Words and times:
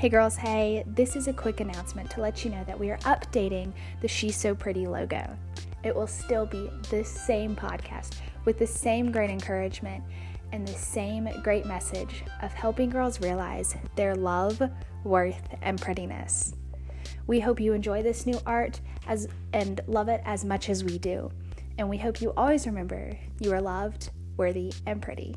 Hey 0.00 0.08
girls, 0.08 0.34
hey, 0.34 0.82
this 0.86 1.14
is 1.14 1.28
a 1.28 1.32
quick 1.34 1.60
announcement 1.60 2.08
to 2.12 2.22
let 2.22 2.42
you 2.42 2.50
know 2.50 2.64
that 2.64 2.80
we 2.80 2.90
are 2.90 2.96
updating 3.00 3.70
the 4.00 4.08
She's 4.08 4.34
So 4.34 4.54
Pretty 4.54 4.86
logo. 4.86 5.36
It 5.84 5.94
will 5.94 6.06
still 6.06 6.46
be 6.46 6.70
the 6.88 7.04
same 7.04 7.54
podcast 7.54 8.14
with 8.46 8.58
the 8.58 8.66
same 8.66 9.12
great 9.12 9.28
encouragement 9.28 10.02
and 10.52 10.66
the 10.66 10.72
same 10.72 11.28
great 11.42 11.66
message 11.66 12.24
of 12.40 12.50
helping 12.54 12.88
girls 12.88 13.20
realize 13.20 13.76
their 13.94 14.14
love, 14.14 14.62
worth, 15.04 15.54
and 15.60 15.78
prettiness. 15.78 16.54
We 17.26 17.38
hope 17.38 17.60
you 17.60 17.74
enjoy 17.74 18.02
this 18.02 18.24
new 18.24 18.40
art 18.46 18.80
as 19.06 19.28
and 19.52 19.82
love 19.86 20.08
it 20.08 20.22
as 20.24 20.46
much 20.46 20.70
as 20.70 20.82
we 20.82 20.98
do. 20.98 21.30
And 21.76 21.90
we 21.90 21.98
hope 21.98 22.22
you 22.22 22.32
always 22.38 22.66
remember 22.66 23.18
you 23.38 23.52
are 23.52 23.60
loved, 23.60 24.12
worthy, 24.38 24.72
and 24.86 25.02
pretty. 25.02 25.36